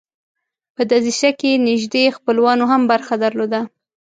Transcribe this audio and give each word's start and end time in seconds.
په 0.75 0.81
دسیسه 0.91 1.29
کې 1.39 1.61
نیژدې 1.67 2.03
خپلوانو 2.17 2.65
هم 2.71 2.81
برخه 2.91 3.15
درلوده. 3.23 3.61